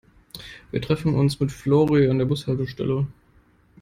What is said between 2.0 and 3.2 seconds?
an der Bushaltestelle.